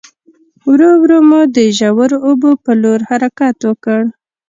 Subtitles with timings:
[0.67, 4.01] ورو ورو مو د ژورو اوبو په لور حرکت وکړ.